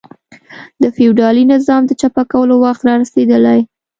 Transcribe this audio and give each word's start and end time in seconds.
د 0.81 0.83
فیوډالي 0.95 1.43
نظام 1.53 1.81
د 1.87 1.91
چپه 2.01 2.23
کولو 2.31 2.55
وخت 2.65 2.81
را 2.87 2.93
رسېدلی. 3.01 3.59